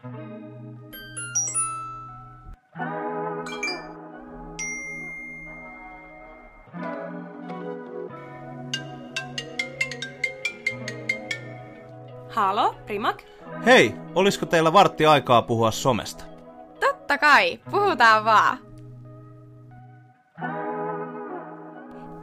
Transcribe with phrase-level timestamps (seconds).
[0.00, 0.14] Halo,
[12.86, 13.22] Primak?
[13.66, 16.24] Hei, olisiko teillä vartti aikaa puhua somesta?
[16.80, 18.58] Totta kai, puhutaan vaan.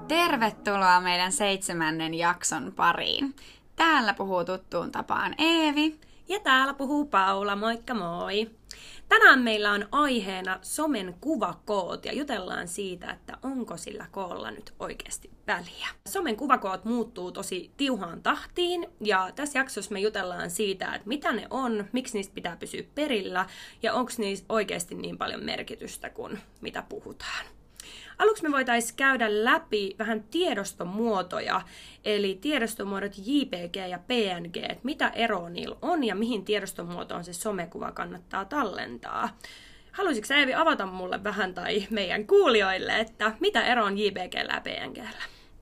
[0.07, 3.35] Tervetuloa meidän seitsemännen jakson pariin.
[3.75, 6.06] Täällä puhuu tuttuun tapaan Eevi.
[6.29, 8.49] Ja täällä puhuu Paula, moikka moi!
[9.09, 15.31] Tänään meillä on aiheena somen kuvakoot ja jutellaan siitä, että onko sillä koolla nyt oikeasti
[15.47, 15.87] väliä.
[16.07, 21.47] Somen kuvakoot muuttuu tosi tiuhaan tahtiin ja tässä jaksossa me jutellaan siitä, että mitä ne
[21.49, 23.45] on, miksi niistä pitää pysyä perillä
[23.83, 27.56] ja onko niistä oikeasti niin paljon merkitystä kuin mitä puhutaan.
[28.17, 31.61] Aluksi me voitaisiin käydä läpi vähän tiedostomuotoja,
[32.05, 37.91] eli tiedostomuodot JPG ja PNG, että mitä eroa niillä on ja mihin tiedostomuotoon se somekuva
[37.91, 39.37] kannattaa tallentaa.
[39.91, 45.07] Haluaisitko Eevi avata mulle vähän tai meidän kuulijoille, että mitä ero on JPG ja PNG?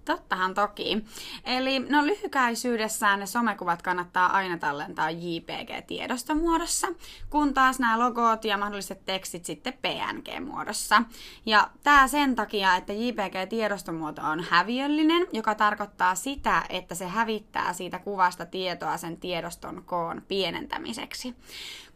[0.06, 1.06] Tottahan toki.
[1.44, 6.88] Eli no lyhykäisyydessään ne somekuvat kannattaa aina tallentaa JPG-tiedostomuodossa,
[7.30, 11.04] kun taas nämä logot ja mahdolliset tekstit sitten PNG-muodossa.
[11.46, 18.00] Ja tämä sen takia, että JPG-tiedostomuoto on häviöllinen, joka tarkoittaa sitä, että se hävittää siitä
[18.00, 21.36] kuvasta tietoa sen tiedoston koon pienentämiseksi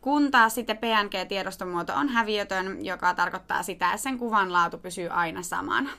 [0.01, 5.41] kun taas sitten PNG-tiedostomuoto on häviötön, joka tarkoittaa sitä, että sen kuvan laatu pysyy aina
[5.41, 5.89] samana.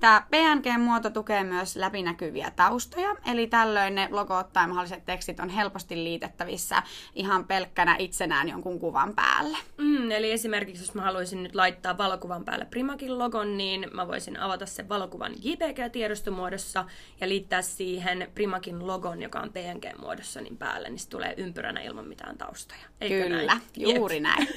[0.00, 5.96] Tämä PNG-muoto tukee myös läpinäkyviä taustoja, eli tällöin ne logot tai mahdolliset tekstit on helposti
[5.96, 6.82] liitettävissä
[7.14, 9.58] ihan pelkkänä itsenään jonkun kuvan päälle.
[9.78, 14.40] Mm, eli esimerkiksi jos mä haluaisin nyt laittaa valokuvan päälle Primakin logon, niin mä voisin
[14.40, 16.84] avata sen valokuvan JPG-tiedostomuodossa
[17.20, 22.08] ja liittää siihen Primakin logon, joka on PNG-muodossa, niin päälle, niin se tulee ympyränä ilman
[22.08, 22.80] mitään taustoja.
[23.00, 23.36] Eikö Kyllä.
[23.36, 23.45] Näin?
[23.46, 24.22] Kyllä, juuri Jep.
[24.22, 24.48] näin.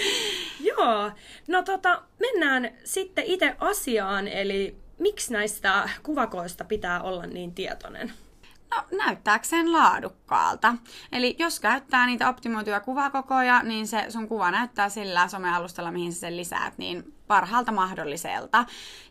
[0.70, 1.10] Joo,
[1.48, 8.12] no tota, mennään sitten itse asiaan, eli miksi näistä kuvakoista pitää olla niin tietoinen?
[8.74, 10.74] No, näyttääkseen laadukkaalta.
[11.12, 16.20] Eli jos käyttää niitä optimoituja kuvakokoja, niin se sun kuva näyttää sillä somealustalla, mihin sä
[16.20, 18.64] sen lisäät, niin parhaalta mahdolliselta.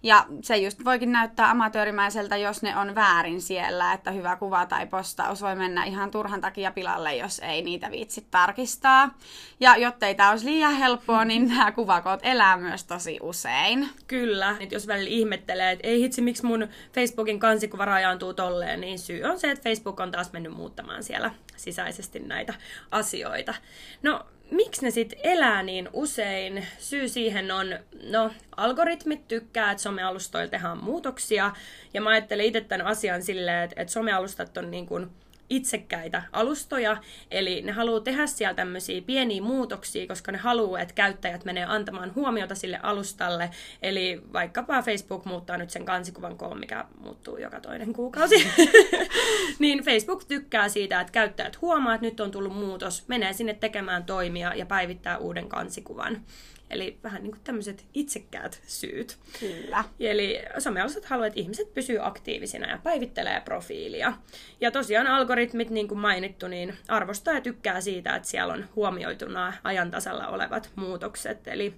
[0.03, 4.87] Ja se just voikin näyttää amatöörimäiseltä, jos ne on väärin siellä, että hyvä kuva tai
[4.87, 9.17] postaus voi mennä ihan turhan takia pilalle, jos ei niitä viitsi tarkistaa.
[9.59, 13.89] Ja jottei tämä olisi liian helppoa, niin nämä kuvakoot elää myös tosi usein.
[14.07, 18.99] Kyllä, että jos välillä ihmettelee, että ei hitsi, miksi mun Facebookin kansikuva rajaantuu tolleen, niin
[18.99, 21.31] syy on se, että Facebook on taas mennyt muuttamaan siellä
[21.61, 22.53] sisäisesti näitä
[22.91, 23.53] asioita.
[24.03, 26.67] No, miksi ne sitten elää niin usein?
[26.79, 27.79] Syy siihen on,
[28.09, 31.51] no, algoritmit tykkää, että somealustoilla tehdään muutoksia.
[31.93, 35.09] Ja mä ajattelen itse tämän asian silleen, että, että somealustat on niin kuin
[35.51, 36.97] itsekkäitä alustoja,
[37.31, 42.15] eli ne haluaa tehdä siellä tämmöisiä pieniä muutoksia, koska ne haluaa, että käyttäjät menee antamaan
[42.15, 43.49] huomiota sille alustalle,
[43.81, 48.47] eli vaikkapa Facebook muuttaa nyt sen kansikuvan koon, mikä muuttuu joka toinen kuukausi,
[49.59, 54.03] niin Facebook tykkää siitä, että käyttäjät huomaa, että nyt on tullut muutos, menee sinne tekemään
[54.03, 56.21] toimia ja päivittää uuden kansikuvan.
[56.71, 59.17] Eli vähän niin kuin tämmöiset itsekkäät syyt.
[59.39, 59.83] Kyllä.
[59.99, 64.13] Eli somealustat haluaa, että ihmiset pysyy aktiivisina ja päivittelee profiilia.
[64.61, 69.25] Ja tosiaan algoritmit, niin kuin mainittu, niin arvostaa ja tykkää siitä, että siellä on huomioitu
[69.25, 71.47] nämä ajan tasalla olevat muutokset.
[71.47, 71.73] Eli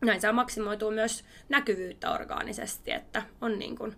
[0.00, 3.96] näin saa maksimoitua myös näkyvyyttä orgaanisesti, että on, niin kuin,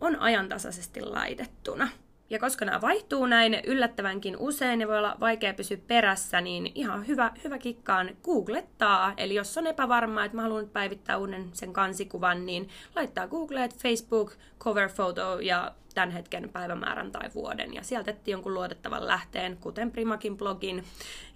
[0.00, 1.88] on ajantasaisesti laitettuna.
[2.30, 7.06] Ja koska nämä vaihtuu näin yllättävänkin usein ja voi olla vaikea pysyä perässä, niin ihan
[7.06, 9.14] hyvä, hyvä kikkaan googlettaa.
[9.16, 14.32] Eli jos on epävarmaa, että mä haluan päivittää uuden sen kansikuvan, niin laittaa Googleet Facebook,
[14.58, 17.74] cover photo ja tämän hetken päivämäärän tai vuoden.
[17.74, 20.84] Ja sieltä etti jonkun luotettavan lähteen, kuten Primakin blogin,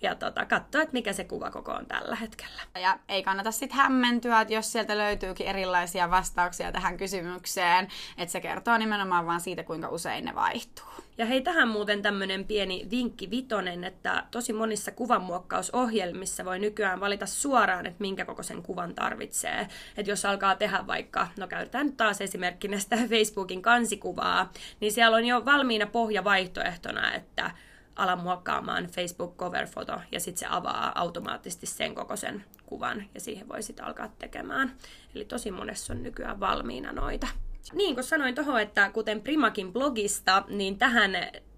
[0.03, 2.63] ja tota, katsoa, että mikä se kuvakoko on tällä hetkellä.
[2.81, 7.89] Ja ei kannata sitten hämmentyä, että jos sieltä löytyykin erilaisia vastauksia tähän kysymykseen,
[8.19, 11.04] että se kertoo nimenomaan vaan siitä, kuinka usein ne vaihtuu.
[11.19, 17.27] Ja hei, tähän muuten tämmöinen pieni vinkki vitonen, että tosi monissa kuvanmuokkausohjelmissa voi nykyään valita
[17.27, 19.69] suoraan, että minkä kokoisen kuvan tarvitsee.
[19.97, 25.17] Että jos alkaa tehdä vaikka, no käytetään nyt taas esimerkkinä sitä Facebookin kansikuvaa, niin siellä
[25.17, 27.51] on jo valmiina pohjavaihtoehtona, että
[27.97, 33.49] ala muokkaamaan Facebook cover photo ja sitten se avaa automaattisesti sen kokoisen kuvan ja siihen
[33.49, 34.77] voi sitten alkaa tekemään.
[35.15, 37.27] Eli tosi monessa on nykyään valmiina noita.
[37.73, 41.11] Niin, kun sanoin tuohon, että kuten Primakin blogista, niin tähän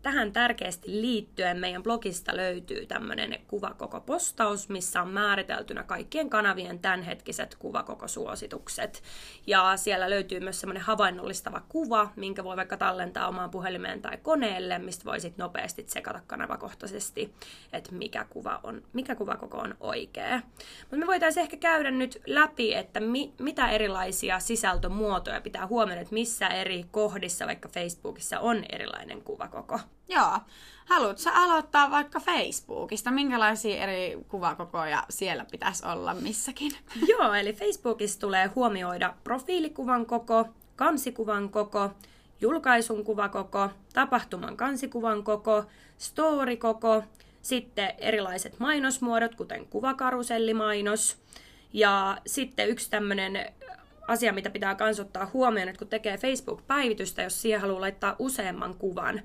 [0.07, 9.03] tähän tärkeästi liittyen meidän blogista löytyy tämmöinen kuvakoko-postaus, missä on määriteltynä kaikkien kanavien tämänhetkiset kuvakoko-suositukset.
[9.47, 14.79] Ja siellä löytyy myös semmoinen havainnollistava kuva, minkä voi vaikka tallentaa omaan puhelimeen tai koneelle,
[14.79, 17.35] mistä voi sitten nopeasti tsekata kanavakohtaisesti,
[17.73, 20.41] että mikä, kuva on, mikä kuvakoko on oikea.
[20.81, 26.15] Mutta me voitaisiin ehkä käydä nyt läpi, että mi, mitä erilaisia sisältömuotoja pitää huomioida, että
[26.15, 29.81] missä eri kohdissa, vaikka Facebookissa, on erilainen kuvakoko.
[30.09, 30.39] Joo.
[30.87, 33.11] Haluatko aloittaa vaikka Facebookista?
[33.11, 36.73] Minkälaisia eri kuvakokoja siellä pitäisi olla missäkin?
[37.11, 40.45] Joo, eli Facebookissa tulee huomioida profiilikuvan koko,
[40.77, 41.91] kansikuvan koko,
[42.41, 45.65] julkaisun kuvakoko, tapahtuman kansikuvan koko,
[45.99, 47.03] story koko,
[47.43, 51.19] sitten erilaiset mainosmuodot, kuten kuvakarusellimainos.
[51.73, 53.53] Ja sitten yksi tämmöinen
[54.09, 58.75] asia, mitä pitää myös ottaa huomioon, että kun tekee Facebook-päivitystä, jos siihen haluaa laittaa useamman
[58.75, 59.23] kuvan,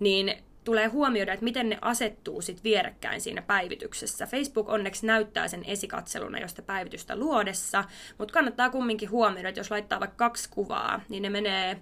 [0.00, 0.34] niin
[0.64, 4.26] tulee huomioida, että miten ne asettuu sit vierekkäin siinä päivityksessä.
[4.26, 7.84] Facebook onneksi näyttää sen esikatseluna josta päivitystä luodessa,
[8.18, 11.80] mutta kannattaa kumminkin huomioida, että jos laittaa vaikka kaksi kuvaa, niin ne menee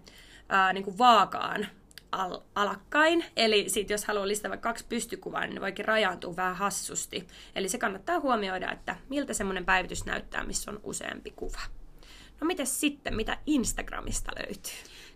[0.48, 1.66] ää, niin kuin vaakaan
[2.12, 3.24] al- alakkain.
[3.36, 7.26] Eli sit jos haluaa listata vaikka kaksi pystykuvaa, niin ne voikin rajaantua vähän hassusti.
[7.54, 11.60] Eli se kannattaa huomioida, että miltä semmoinen päivitys näyttää, missä on useampi kuva.
[12.42, 14.72] No miten sitten, mitä Instagramista löytyy?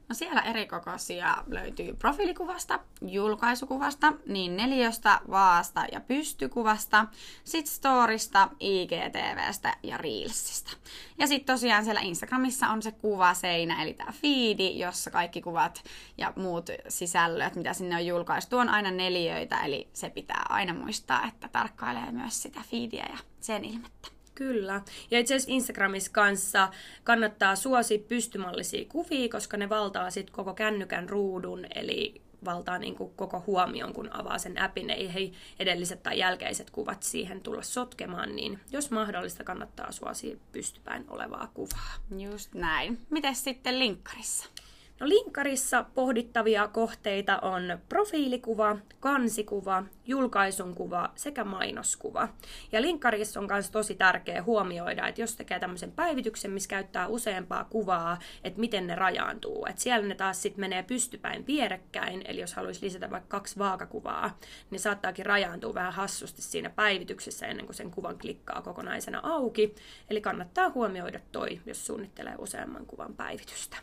[0.09, 7.07] No siellä eri kokoisia löytyy profiilikuvasta, julkaisukuvasta, niin neliöstä, vaasta ja pystykuvasta,
[7.45, 10.71] sitten storista, IGTVstä ja Reelsistä.
[11.19, 15.85] Ja sitten tosiaan siellä Instagramissa on se kuvaseinä, eli tämä feedi, jossa kaikki kuvat
[16.19, 21.27] ja muut sisällöt, mitä sinne on julkaistu, on aina neliöitä, eli se pitää aina muistaa,
[21.29, 24.16] että tarkkailee myös sitä feediä ja sen ilmettä.
[24.37, 24.81] Kyllä.
[25.11, 26.69] Ja itse asiassa Instagramissa kanssa
[27.05, 33.13] kannattaa suosi pystymallisia kuvia, koska ne valtaa sitten koko kännykän ruudun, eli valtaa niin kuin
[33.17, 38.37] koko huomion, kun avaa sen appin, ei hei edelliset tai jälkeiset kuvat siihen tulla sotkemaan,
[38.37, 41.95] niin jos mahdollista kannattaa suosia pystypäin olevaa kuvaa.
[42.19, 42.99] Just näin.
[43.11, 44.47] Miten sitten linkkarissa?
[45.01, 52.29] No linkkarissa pohdittavia kohteita on profiilikuva, kansikuva, julkaisun kuva sekä mainoskuva.
[52.73, 57.65] Ja linkkarissa on myös tosi tärkeää huomioida, että jos tekee tämmöisen päivityksen, missä käyttää useampaa
[57.65, 59.67] kuvaa, että miten ne rajaantuu.
[59.69, 64.39] Että siellä ne taas sitten menee pystypäin vierekkäin, eli jos haluaisi lisätä vaikka kaksi vaakakuvaa,
[64.71, 69.75] niin saattaakin rajaantua vähän hassusti siinä päivityksessä ennen kuin sen kuvan klikkaa kokonaisena auki.
[70.11, 73.77] Eli kannattaa huomioida toi, jos suunnittelee useamman kuvan päivitystä.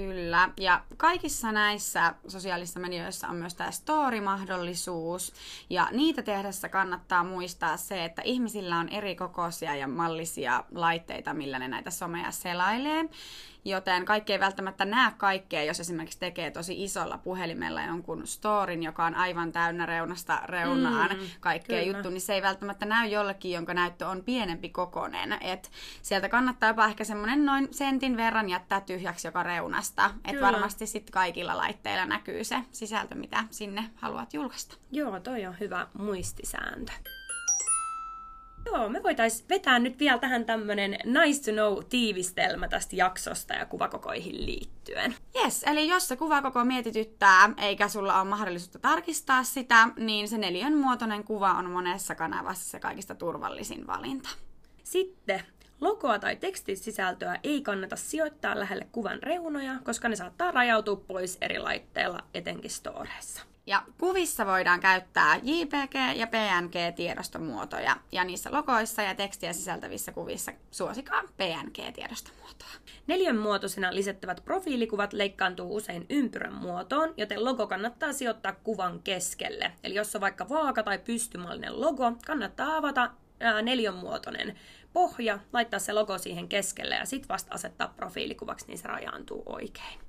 [0.00, 5.32] Kyllä, ja kaikissa näissä sosiaalisissa medioissa on myös tämä story-mahdollisuus,
[5.70, 11.58] ja niitä tehdessä kannattaa muistaa se, että ihmisillä on eri kokoisia ja mallisia laitteita, millä
[11.58, 13.08] ne näitä someja selailee,
[13.64, 19.04] joten kaikki ei välttämättä näe kaikkea, jos esimerkiksi tekee tosi isolla puhelimella jonkun storin, joka
[19.04, 21.96] on aivan täynnä reunasta reunaan mm, kaikkea kyllä.
[21.96, 25.32] juttu, niin se ei välttämättä näy jollekin, jonka näyttö on pienempi kokonen.
[25.40, 25.70] Et
[26.02, 29.89] sieltä kannattaa jopa ehkä semmoinen noin sentin verran jättää tyhjäksi joka reunasta,
[30.24, 34.76] että varmasti sitten kaikilla laitteilla näkyy se sisältö, mitä sinne haluat julkaista.
[34.90, 36.92] Joo, toi on hyvä muistisääntö.
[38.66, 43.66] Joo, me voitaisiin vetää nyt vielä tähän tämmönen nice to know tiivistelmä tästä jaksosta ja
[43.66, 45.14] kuvakokoihin liittyen.
[45.36, 50.76] Yes, eli jos se kuvakoko mietityttää, eikä sulla ole mahdollisuutta tarkistaa sitä, niin se neljän
[50.76, 54.28] muotoinen kuva on monessa kanavassa se kaikista turvallisin valinta.
[54.84, 55.42] Sitten
[55.80, 61.58] Logoa tai tekstisisältöä ei kannata sijoittaa lähelle kuvan reunoja, koska ne saattaa rajautua pois eri
[61.58, 63.42] laitteilla, etenkin storeissa.
[63.66, 71.28] Ja kuvissa voidaan käyttää JPG- ja PNG-tiedostomuotoja, ja niissä logoissa ja tekstiä sisältävissä kuvissa suosikaan
[71.36, 72.68] PNG-tiedostomuotoa.
[73.06, 79.72] Neljän muotoisena lisättävät profiilikuvat leikkaantuu usein ympyrän muotoon, joten logo kannattaa sijoittaa kuvan keskelle.
[79.84, 83.10] Eli jos on vaikka vaaka- tai pystymallinen logo, kannattaa avata
[83.62, 84.56] neljänmuotoinen
[84.92, 90.00] pohja, laittaa se logo siihen keskelle ja sitten vasta asettaa profiilikuvaksi, niin se rajaantuu oikein.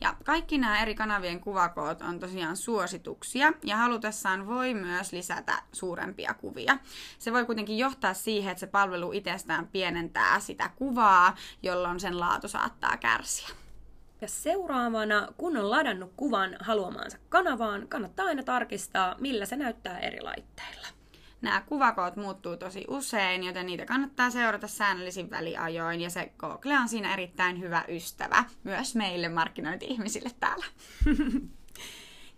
[0.00, 6.34] Ja kaikki nämä eri kanavien kuvakoot on tosiaan suosituksia ja halutessaan voi myös lisätä suurempia
[6.34, 6.78] kuvia.
[7.18, 12.48] Se voi kuitenkin johtaa siihen, että se palvelu itsestään pienentää sitä kuvaa, jolloin sen laatu
[12.48, 13.48] saattaa kärsiä.
[14.20, 20.20] Ja seuraavana, kun on ladannut kuvan haluamaansa kanavaan, kannattaa aina tarkistaa, millä se näyttää eri
[20.20, 20.97] laitteilla.
[21.40, 26.88] Nämä kuvakoot muuttuu tosi usein, joten niitä kannattaa seurata säännöllisin väliajoin, ja se Google on
[26.88, 30.66] siinä erittäin hyvä ystävä, myös meille markkinointi-ihmisille täällä.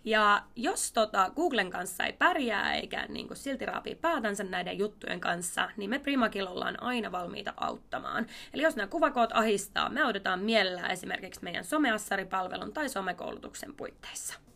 [0.03, 5.19] Ja jos tota, Googlen kanssa ei pärjää eikä niin kuin, silti raapii päätänsä näiden juttujen
[5.19, 8.27] kanssa, niin me Primakil ollaan aina valmiita auttamaan.
[8.53, 14.50] Eli jos nämä kuvakoot ahistaa, me autetaan mielellään esimerkiksi meidän someassaripalvelun tai somekoulutuksen puitteissa.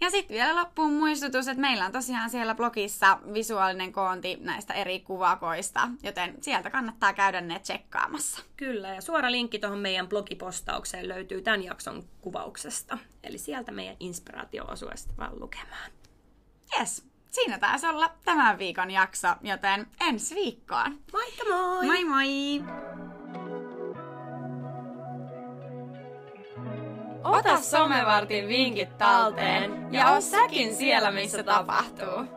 [0.00, 5.00] Ja sitten vielä loppuun muistutus, että meillä on tosiaan siellä blogissa visuaalinen koonti näistä eri
[5.00, 8.42] kuvakoista, joten sieltä kannattaa käydä ne tsekkaamassa.
[8.56, 12.98] Kyllä, ja suora linkki tuohon meidän blogipostaukseen löytyy tämän jakson kuvauksesta.
[13.22, 15.90] Eli sieltä meidän inspiraatio-osuesta vaan lukemaan.
[16.78, 20.98] Yes, siinä taisi olla tämän viikon jakso, joten ensi viikkoon.
[21.12, 21.86] Moikka moi!
[21.86, 23.15] Moi moi!
[27.26, 32.35] Ota somevartin vinkit talteen ja oo säkin siellä, missä tapahtuu.